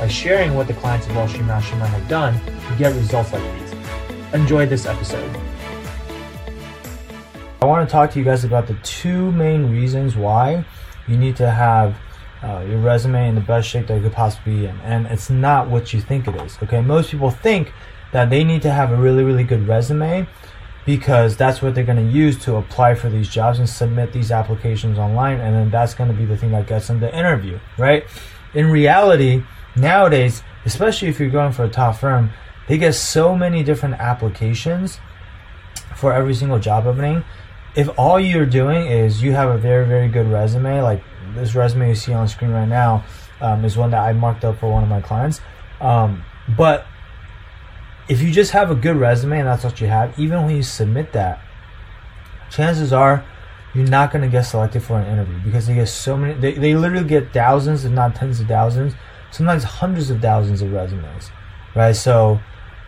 by 0.00 0.08
sharing 0.08 0.54
what 0.54 0.66
the 0.66 0.72
clients 0.72 1.06
of 1.06 1.14
Wall 1.14 1.28
Street 1.28 1.44
Mastermind 1.44 1.92
have 1.92 2.08
done 2.08 2.32
to 2.32 2.76
get 2.78 2.94
results 2.94 3.34
like 3.34 3.42
these. 3.60 3.74
Enjoy 4.32 4.64
this 4.64 4.86
episode. 4.86 5.38
I 7.60 7.66
want 7.66 7.86
to 7.86 7.92
talk 7.92 8.10
to 8.12 8.18
you 8.18 8.24
guys 8.24 8.42
about 8.42 8.66
the 8.66 8.72
two 8.82 9.30
main 9.32 9.70
reasons 9.70 10.16
why 10.16 10.64
you 11.06 11.18
need 11.18 11.36
to 11.36 11.50
have 11.50 11.98
uh, 12.42 12.64
your 12.66 12.78
resume 12.78 13.28
in 13.28 13.34
the 13.34 13.42
best 13.42 13.68
shape 13.68 13.88
that 13.88 13.98
it 13.98 14.02
could 14.02 14.14
possibly 14.14 14.60
be 14.60 14.66
in. 14.66 14.80
And 14.80 15.06
it's 15.06 15.28
not 15.28 15.68
what 15.68 15.92
you 15.92 16.00
think 16.00 16.26
it 16.26 16.34
is. 16.36 16.56
Okay, 16.62 16.80
most 16.80 17.10
people 17.10 17.30
think 17.30 17.70
that 18.12 18.30
they 18.30 18.42
need 18.42 18.62
to 18.62 18.70
have 18.70 18.92
a 18.92 18.96
really, 18.96 19.22
really 19.22 19.44
good 19.44 19.68
resume 19.68 20.26
because 20.86 21.36
that's 21.36 21.60
what 21.60 21.74
they're 21.74 21.84
going 21.84 22.02
to 22.02 22.10
use 22.10 22.38
to 22.44 22.56
apply 22.56 22.94
for 22.94 23.10
these 23.10 23.28
jobs 23.28 23.58
and 23.58 23.68
submit 23.68 24.14
these 24.14 24.32
applications 24.32 24.98
online. 24.98 25.40
And 25.40 25.54
then 25.54 25.70
that's 25.70 25.92
going 25.92 26.10
to 26.10 26.16
be 26.16 26.24
the 26.24 26.38
thing 26.38 26.52
that 26.52 26.66
gets 26.66 26.88
them 26.88 27.00
the 27.00 27.14
interview, 27.14 27.60
right? 27.76 28.04
In 28.54 28.70
reality, 28.70 29.42
nowadays, 29.76 30.42
especially 30.64 31.08
if 31.08 31.20
you're 31.20 31.30
going 31.30 31.52
for 31.52 31.64
a 31.64 31.68
top 31.68 31.96
firm, 31.96 32.30
they 32.68 32.78
get 32.78 32.94
so 32.94 33.34
many 33.36 33.62
different 33.62 33.96
applications 33.96 34.98
for 35.96 36.12
every 36.12 36.34
single 36.34 36.58
job 36.58 36.86
opening. 36.86 37.24
If 37.74 37.88
all 37.98 38.18
you're 38.18 38.46
doing 38.46 38.86
is 38.86 39.22
you 39.22 39.32
have 39.32 39.50
a 39.50 39.58
very, 39.58 39.86
very 39.86 40.08
good 40.08 40.26
resume, 40.26 40.82
like 40.82 41.02
this 41.34 41.54
resume 41.54 41.88
you 41.88 41.94
see 41.94 42.12
on 42.12 42.28
screen 42.28 42.50
right 42.50 42.68
now 42.68 43.04
um, 43.40 43.64
is 43.64 43.76
one 43.76 43.90
that 43.90 44.02
I 44.02 44.12
marked 44.12 44.44
up 44.44 44.58
for 44.58 44.70
one 44.70 44.82
of 44.82 44.88
my 44.88 45.00
clients. 45.00 45.40
Um, 45.80 46.24
but 46.56 46.86
if 48.08 48.20
you 48.20 48.30
just 48.30 48.50
have 48.52 48.70
a 48.70 48.74
good 48.74 48.96
resume 48.96 49.38
and 49.38 49.48
that's 49.48 49.64
what 49.64 49.80
you 49.80 49.86
have, 49.86 50.18
even 50.18 50.44
when 50.44 50.56
you 50.56 50.62
submit 50.62 51.12
that, 51.12 51.40
chances 52.50 52.92
are 52.92 53.24
you're 53.72 53.86
not 53.86 54.10
going 54.10 54.22
to 54.22 54.28
get 54.28 54.42
selected 54.42 54.82
for 54.82 54.98
an 54.98 55.06
interview 55.06 55.38
because 55.44 55.66
they 55.66 55.74
get 55.74 55.86
so 55.86 56.16
many, 56.16 56.34
they, 56.34 56.54
they 56.54 56.74
literally 56.74 57.06
get 57.06 57.32
thousands, 57.32 57.84
if 57.84 57.92
not 57.92 58.16
tens 58.16 58.40
of 58.40 58.48
thousands, 58.48 58.94
sometimes 59.30 59.64
hundreds 59.64 60.10
of 60.10 60.20
thousands 60.20 60.62
of 60.62 60.72
resumes, 60.72 61.30
right? 61.74 61.94
So 61.94 62.40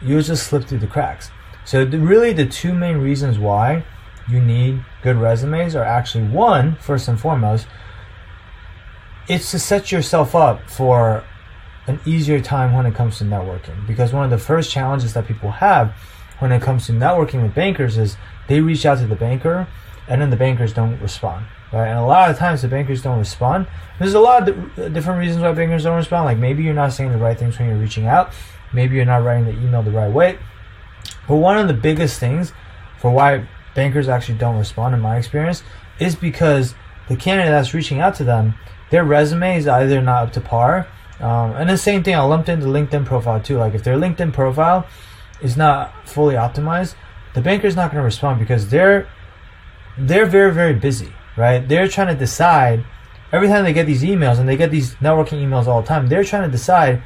you 0.00 0.20
just 0.22 0.46
slip 0.46 0.64
through 0.64 0.78
the 0.78 0.86
cracks. 0.86 1.30
So 1.64 1.84
the, 1.84 1.98
really, 1.98 2.32
the 2.32 2.46
two 2.46 2.74
main 2.74 2.98
reasons 2.98 3.38
why 3.38 3.84
you 4.28 4.40
need 4.40 4.84
good 5.02 5.16
resumes 5.16 5.74
are 5.74 5.84
actually 5.84 6.24
one, 6.24 6.76
first 6.76 7.08
and 7.08 7.20
foremost, 7.20 7.66
it's 9.28 9.50
to 9.50 9.58
set 9.58 9.92
yourself 9.92 10.34
up 10.34 10.68
for 10.68 11.24
an 11.86 12.00
easier 12.04 12.40
time 12.40 12.72
when 12.72 12.86
it 12.86 12.94
comes 12.94 13.18
to 13.18 13.24
networking. 13.24 13.86
Because 13.86 14.12
one 14.12 14.24
of 14.24 14.30
the 14.30 14.38
first 14.38 14.70
challenges 14.70 15.14
that 15.14 15.26
people 15.26 15.50
have 15.50 15.94
when 16.38 16.52
it 16.52 16.62
comes 16.62 16.86
to 16.86 16.92
networking 16.92 17.42
with 17.42 17.54
bankers 17.54 17.98
is 17.98 18.16
they 18.48 18.60
reach 18.60 18.86
out 18.86 18.98
to 18.98 19.06
the 19.06 19.16
banker 19.16 19.68
and 20.08 20.20
then 20.20 20.30
the 20.30 20.36
bankers 20.36 20.72
don't 20.72 21.00
respond. 21.00 21.46
Right? 21.72 21.88
And 21.88 21.98
a 21.98 22.04
lot 22.04 22.30
of 22.30 22.36
times 22.36 22.62
the 22.62 22.68
bankers 22.68 23.02
don't 23.02 23.18
respond. 23.18 23.66
There's 23.98 24.14
a 24.14 24.20
lot 24.20 24.48
of 24.48 24.92
different 24.92 25.20
reasons 25.20 25.42
why 25.42 25.52
bankers 25.52 25.84
don't 25.84 25.96
respond. 25.96 26.24
Like 26.24 26.38
maybe 26.38 26.62
you're 26.62 26.74
not 26.74 26.92
saying 26.92 27.12
the 27.12 27.18
right 27.18 27.38
things 27.38 27.58
when 27.58 27.68
you're 27.68 27.78
reaching 27.78 28.06
out. 28.06 28.32
Maybe 28.72 28.96
you're 28.96 29.04
not 29.04 29.22
writing 29.22 29.44
the 29.44 29.52
email 29.52 29.82
the 29.82 29.90
right 29.90 30.10
way. 30.10 30.38
But 31.28 31.36
one 31.36 31.58
of 31.58 31.68
the 31.68 31.74
biggest 31.74 32.18
things 32.18 32.52
for 32.98 33.10
why 33.10 33.46
bankers 33.74 34.08
actually 34.08 34.38
don't 34.38 34.58
respond, 34.58 34.94
in 34.94 35.00
my 35.00 35.16
experience, 35.16 35.62
is 35.98 36.14
because 36.14 36.74
the 37.08 37.16
candidate 37.16 37.50
that's 37.50 37.72
reaching 37.72 38.00
out 38.00 38.14
to 38.16 38.24
them, 38.24 38.54
their 38.90 39.04
resume 39.04 39.56
is 39.56 39.66
either 39.66 40.00
not 40.00 40.24
up 40.24 40.32
to 40.34 40.40
par. 40.40 40.86
Um, 41.20 41.52
and 41.52 41.68
the 41.68 41.78
same 41.78 42.02
thing, 42.02 42.14
I 42.14 42.20
lumped 42.20 42.48
into 42.48 42.66
LinkedIn 42.66 43.04
profile 43.04 43.40
too. 43.40 43.58
Like 43.58 43.74
if 43.74 43.84
their 43.84 43.96
LinkedIn 43.96 44.32
profile 44.32 44.86
is 45.40 45.56
not 45.56 46.08
fully 46.08 46.34
optimized, 46.34 46.94
the 47.34 47.40
banker's 47.40 47.76
not 47.76 47.90
going 47.90 48.00
to 48.00 48.04
respond 48.04 48.40
because 48.40 48.68
they're 48.70 49.08
they're 49.98 50.26
very 50.26 50.52
very 50.52 50.74
busy 50.74 51.12
right? 51.40 51.66
They're 51.66 51.88
trying 51.88 52.08
to 52.08 52.14
decide 52.14 52.84
every 53.32 53.48
time 53.48 53.64
they 53.64 53.72
get 53.72 53.86
these 53.86 54.02
emails 54.02 54.38
and 54.38 54.48
they 54.48 54.56
get 54.56 54.70
these 54.70 54.94
networking 54.96 55.42
emails 55.42 55.66
all 55.66 55.82
the 55.82 55.88
time. 55.88 56.08
They're 56.08 56.24
trying 56.24 56.44
to 56.44 56.50
decide 56.50 57.02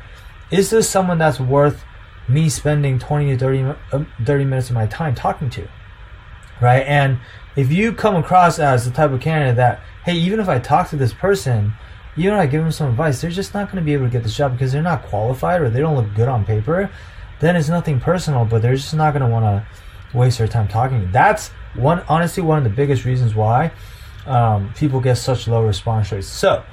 is 0.51 0.71
this 0.71 0.89
someone 0.89 1.19
that's 1.19 1.41
worth 1.41 1.85
me 2.29 2.49
spending 2.49 2.99
20 2.99 3.33
to 3.33 3.39
30, 3.39 3.63
uh, 3.93 4.05
30 4.25 4.45
minutes 4.45 4.69
of 4.69 4.75
my 4.75 4.87
time 4.87 5.15
talking 5.15 5.51
to, 5.51 5.69
right? 6.61 6.83
And 6.87 7.19
if 7.57 7.71
you 7.73 7.93
come 7.93 8.17
across 8.17 8.59
as 8.59 8.85
the 8.85 8.91
type 8.91 9.11
of 9.11 9.21
candidate 9.21 9.57
that, 9.57 9.81
hey, 10.05 10.15
even 10.15 10.41
if 10.41 10.49
I 10.49 10.59
talk 10.59 10.91
to 10.91 10.97
this 10.97 11.13
person, 11.13 11.73
even 12.17 12.35
if 12.35 12.41
I 12.41 12.47
give 12.47 12.63
them 12.63 12.73
some 12.73 12.91
advice, 12.91 13.21
they're 13.21 13.31
just 13.31 13.55
not 13.55 13.67
going 13.67 13.83
to 13.83 13.85
be 13.85 13.95
able 13.95 14.07
to 14.07 14.11
get 14.11 14.23
this 14.23 14.37
job 14.37 14.53
because 14.53 14.73
they're 14.73 14.83
not 14.83 15.05
qualified 15.05 15.61
or 15.61 15.71
they 15.71 15.81
don't 15.81 15.97
look 15.97 16.15
good 16.15 16.29
on 16.29 16.45
paper. 16.45 16.91
Then 17.41 17.57
it's 17.57 17.69
nothing 17.69 18.01
personal, 18.01 18.45
but 18.45 18.63
they're 18.63 18.77
just 18.77 18.95
not 18.95 19.13
going 19.13 19.25
to 19.25 19.29
want 19.29 19.45
to 19.45 19.67
waste 20.15 20.39
their 20.39 20.49
time 20.49 20.69
talking. 20.69 21.11
That's 21.11 21.49
one, 21.75 22.01
honestly, 22.09 22.43
one 22.43 22.59
of 22.59 22.65
the 22.65 22.71
biggest 22.71 23.05
reasons 23.05 23.35
why 23.35 23.73
um, 24.27 24.73
people 24.75 25.01
get 25.01 25.17
such 25.17 25.49
low 25.49 25.65
response 25.65 26.11
rates. 26.13 26.27
So, 26.27 26.65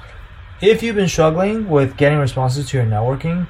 if 0.60 0.82
you've 0.82 0.96
been 0.96 1.08
struggling 1.08 1.68
with 1.68 1.96
getting 1.96 2.18
responses 2.18 2.68
to 2.68 2.76
your 2.76 2.86
networking 2.86 3.48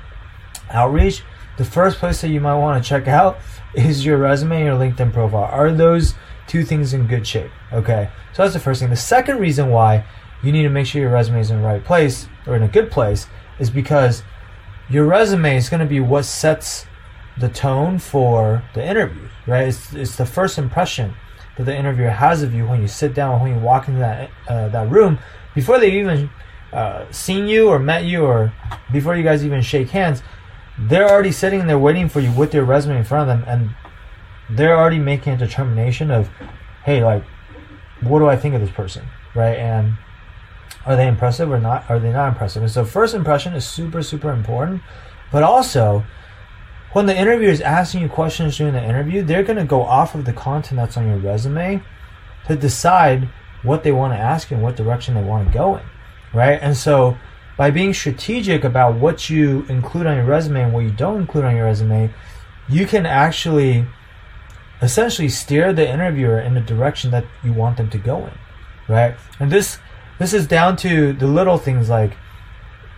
outreach, 0.71 1.23
the 1.59 1.65
first 1.65 1.99
place 1.99 2.23
that 2.23 2.31
you 2.31 2.41
might 2.41 2.57
want 2.57 2.83
to 2.83 2.89
check 2.89 3.07
out 3.07 3.39
is 3.75 4.05
your 4.05 4.17
resume 4.17 4.57
and 4.57 4.67
your 4.67 4.77
LinkedIn 4.77 5.13
profile. 5.13 5.45
Are 5.45 5.71
those 5.71 6.15
two 6.47 6.65
things 6.65 6.95
in 6.95 7.07
good 7.07 7.27
shape? 7.27 7.51
Okay, 7.73 8.11
so 8.33 8.43
that's 8.43 8.55
the 8.55 8.61
first 8.61 8.81
thing. 8.81 8.91
The 8.91 8.97
second 8.97 9.39
reason 9.39 9.69
why 9.71 10.05
you 10.43 10.53
need 10.53 10.63
to 10.63 10.71
make 10.71 10.87
sure 10.87 11.01
your 11.01 11.11
resume 11.11 11.41
is 11.41 11.51
in 11.51 11.61
the 11.61 11.67
right 11.67 11.85
place 11.85 12.29
or 12.47 12.57
in 12.57 12.63
a 12.63 12.69
good 12.69 12.91
place 12.91 13.27
is 13.59 13.71
because 13.71 14.23
your 14.89 15.05
resume 15.05 15.57
is 15.57 15.69
going 15.69 15.81
to 15.81 15.87
be 15.87 16.01
what 16.01 16.25
sets 16.25 16.87
the 17.39 17.49
tone 17.49 17.99
for 17.99 18.63
the 18.75 18.87
interview, 18.87 19.29
right? 19.47 19.69
It's, 19.69 19.93
it's 19.93 20.17
the 20.17 20.27
first 20.27 20.59
impression 20.59 21.15
that 21.57 21.65
the 21.65 21.77
interviewer 21.77 22.11
has 22.11 22.43
of 22.43 22.55
you 22.55 22.67
when 22.67 22.81
you 22.81 22.89
sit 22.89 23.15
down, 23.15 23.41
when 23.41 23.55
you 23.55 23.61
walk 23.61 23.89
into 23.89 24.01
that 24.01 24.31
uh, 24.49 24.69
that 24.69 24.91
room, 24.91 25.19
before 25.55 25.79
they've 25.79 25.95
even 25.95 26.31
uh, 26.73 27.05
seen 27.11 27.47
you 27.47 27.69
or 27.69 27.79
met 27.79 28.05
you, 28.05 28.25
or 28.25 28.53
before 28.91 29.17
you 29.17 29.23
guys 29.23 29.45
even 29.45 29.61
shake 29.63 29.91
hands, 29.91 30.23
they're 30.79 31.09
already 31.09 31.33
sitting 31.33 31.67
there 31.67 31.79
waiting 31.79 32.09
for 32.09 32.21
you 32.21 32.33
with 32.33 32.55
your 32.55 32.65
resume 32.65 32.97
in 32.99 33.05
front 33.05 33.31
of 33.31 33.39
them, 33.39 33.49
and 33.49 33.75
they're 34.57 34.77
already 34.77 34.99
making 34.99 35.35
a 35.35 35.37
determination 35.37 36.11
of, 36.11 36.29
hey, 36.85 37.05
like, 37.05 37.25
what 38.01 38.19
do 38.19 38.29
I 38.29 38.37
think 38.37 38.55
of 38.55 38.61
this 38.61 38.71
person, 38.71 39.05
right? 39.35 39.57
And 39.57 39.97
are 40.87 40.97
they 40.97 41.07
impressive 41.07 41.51
or 41.51 41.61
not? 41.61 41.89
Are 41.89 41.99
they 41.99 42.13
not 42.13 42.29
impressive? 42.29 42.63
And 42.63 42.73
so, 42.73 42.85
first 42.85 43.15
impression 43.15 43.55
is 43.55 43.67
super, 43.67 44.03
super 44.03 44.33
important, 44.33 44.83
but 45.31 45.43
also 45.43 46.05
when 46.93 47.07
the 47.07 47.17
interviewer 47.17 47.51
is 47.51 47.61
asking 47.61 48.03
you 48.03 48.09
questions 48.09 48.57
during 48.57 48.75
the 48.75 48.83
interview, 48.83 49.23
they're 49.23 49.43
going 49.43 49.59
to 49.59 49.65
go 49.65 49.83
off 49.83 50.15
of 50.15 50.25
the 50.25 50.33
content 50.33 50.77
that's 50.77 50.97
on 50.97 51.07
your 51.07 51.19
resume 51.19 51.83
to 52.47 52.57
decide 52.57 53.29
what 53.63 53.83
they 53.83 53.93
want 53.93 54.13
to 54.13 54.19
ask 54.19 54.51
and 54.51 54.63
what 54.63 54.77
direction 54.77 55.15
they 55.15 55.23
want 55.23 55.47
to 55.47 55.55
go 55.55 55.77
in, 55.77 55.85
right? 56.35 56.59
And 56.61 56.77
so 56.77 57.17
by 57.57 57.71
being 57.71 57.95
strategic 57.95 58.65
about 58.65 58.97
what 58.97 59.31
you 59.31 59.65
include 59.69 60.07
on 60.07 60.17
your 60.17 60.27
resume 60.27 60.65
and 60.65 60.73
what 60.73 60.81
you 60.81 60.91
don't 60.91 61.21
include 61.21 61.45
on 61.45 61.57
your 61.57 61.67
resume, 61.67 62.13
you 62.69 62.87
can 62.87 63.07
actually 63.07 63.87
essentially 64.81 65.29
steer 65.29 65.73
the 65.73 65.89
interviewer 65.89 66.41
in 66.41 66.55
the 66.55 66.61
direction 66.61 67.11
that 67.13 67.25
you 67.45 67.53
want 67.53 67.77
them 67.77 67.89
to 67.91 67.99
go 67.99 68.27
in, 68.27 68.33
right? 68.89 69.15
And 69.39 69.51
this 69.51 69.79
this 70.19 70.35
is 70.35 70.47
down 70.47 70.77
to 70.79 71.13
the 71.13 71.27
little 71.27 71.59
things 71.59 71.89
like 71.89 72.17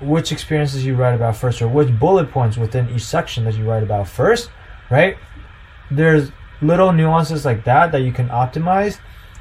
which 0.00 0.32
experiences 0.32 0.84
you 0.84 0.94
write 0.94 1.15
about 1.15 1.37
first 1.37 1.62
or 1.62 1.69
which 1.69 1.99
bullet 1.99 2.31
points 2.31 2.56
within 2.56 2.88
each 2.91 3.05
section 3.05 3.44
that 3.44 3.55
you 3.55 3.64
write 3.64 3.82
about 3.82 4.08
first, 4.08 4.50
right? 4.91 5.17
There's 5.91 6.31
little 6.61 6.93
nuances 6.93 7.44
like 7.44 7.64
that 7.64 7.93
that 7.93 8.02
you 8.02 8.12
can 8.12 8.29
optimize 8.29 8.99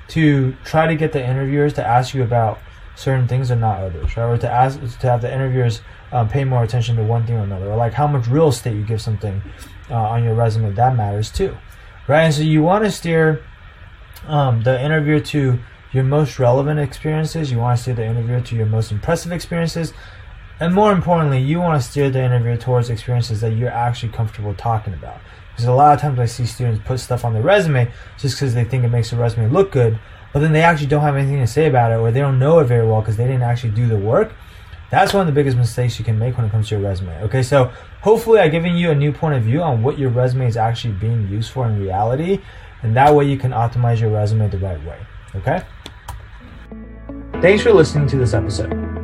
to 0.10 0.56
try 0.64 0.88
to 0.88 0.96
get 0.96 1.12
the 1.12 1.26
interviewers 1.26 1.74
to 1.74 1.86
ask 1.86 2.14
you 2.14 2.24
about 2.24 2.60
certain 2.96 3.28
things 3.28 3.50
and 3.50 3.62
not 3.62 3.80
others, 3.80 4.16
right? 4.16 4.26
Or 4.26 4.38
to 4.38 4.50
ask 4.50 4.80
to 5.00 5.10
have 5.10 5.22
the 5.22 5.34
interviewers 5.34 5.82
um, 6.12 6.30
pay 6.30 6.44
more 6.44 6.64
attention 6.64 6.96
to 6.98 7.04
one 7.04 7.26
thing 7.26 7.36
or 7.36 7.44
another, 7.44 7.70
or 7.70 7.76
like 7.76 7.94
how 7.94 8.08
much 8.08 8.28
real 8.28 8.50
estate 8.50 8.76
you 8.76 8.84
give 8.84 9.02
something 9.02 9.42
uh, 9.90 9.96
on 9.96 10.24
your 10.24 10.36
resume 10.36 10.72
that 10.74 10.96
matters 10.96 11.32
too, 11.32 11.58
right? 12.08 12.24
And 12.24 12.34
so 12.34 12.42
you 12.42 12.62
want 12.62 12.84
to 12.84 12.92
steer 12.92 13.44
um, 14.28 14.62
the 14.62 14.80
interviewer 14.82 15.20
to 15.20 15.60
your 15.92 16.04
most 16.04 16.40
relevant 16.40 16.80
experiences. 16.80 17.52
You 17.52 17.58
want 17.58 17.78
to 17.78 17.82
steer 17.82 17.96
the 17.96 18.06
interviewer 18.06 18.42
to 18.42 18.56
your 18.56 18.66
most 18.66 18.92
impressive 18.92 19.32
experiences, 19.32 19.94
and 20.60 20.74
more 20.74 20.92
importantly, 20.92 21.40
you 21.40 21.60
want 21.60 21.82
to 21.82 21.88
steer 21.88 22.10
the 22.10 22.24
interview 22.24 22.58
towards 22.58 22.90
experiences 22.90 23.42
that 23.42 23.52
you're 23.52 23.70
actually 23.70 24.12
comfortable 24.12 24.54
talking 24.54 24.94
about. 24.94 25.20
Because 25.52 25.66
a 25.66 25.74
lot 25.74 25.94
of 25.94 26.02
times 26.02 26.20
I 26.20 26.26
see 26.26 26.46
students 26.46 26.82
put 26.86 27.00
stuff 27.00 27.26
on 27.26 27.34
their 27.34 27.44
resume 27.44 27.92
just 28.18 28.36
because 28.36 28.54
they 28.54 28.64
think 28.64 28.84
it 28.84 28.90
makes 28.90 29.12
the 29.12 29.18
resume 29.18 29.50
look 29.52 29.72
good, 29.72 30.00
but 30.32 30.40
then 30.40 30.52
they 30.52 30.62
actually 30.62 30.88
don't 30.88 31.02
have 31.02 31.16
anything 31.16 31.40
to 31.40 31.48
say 31.48 31.68
about 31.68 31.92
it 31.92 31.96
or 31.96 32.12
they 32.12 32.20
don't 32.20 32.40
know 32.40 32.60
it 32.60 32.66
very 32.66 32.88
well 32.88 33.02
because 33.02 33.18
they 33.18 33.26
didn't 33.26 33.44
actually 33.44 33.72
do 33.72 33.88
the 33.88 33.98
work. 33.98 34.34
That's 34.90 35.14
one 35.14 35.22
of 35.22 35.28
the 35.28 35.34
biggest 35.34 35.58
mistakes 35.58 35.98
you 35.98 36.06
can 36.06 36.20
make 36.20 36.38
when 36.38 36.46
it 36.46 36.52
comes 36.52 36.70
to 36.70 36.76
your 36.76 36.84
resume. 36.84 37.20
Okay, 37.24 37.42
so 37.42 37.72
hopefully 38.02 38.40
I've 38.40 38.52
given 38.52 38.76
you 38.76 38.92
a 38.92 38.96
new 38.96 39.12
point 39.12 39.36
of 39.36 39.44
view 39.44 39.62
on 39.62 39.82
what 39.82 39.98
your 39.98 40.10
resume 40.10 40.48
is 40.48 40.58
actually 40.58 40.94
being 40.94 41.28
used 41.30 41.52
for 41.52 41.68
in 41.68 41.80
reality, 41.80 42.42
and 42.84 42.96
that 42.96 43.14
way 43.14 43.26
you 43.26 43.38
can 43.38 43.52
optimize 43.52 44.00
your 44.00 44.12
resume 44.12 44.50
the 44.50 44.60
right 44.60 44.84
way. 44.86 45.00
Okay? 45.36 45.64
Thanks 47.42 47.64
for 47.64 47.74
listening 47.74 48.08
to 48.10 48.18
this 48.18 48.34
episode. 48.36 48.83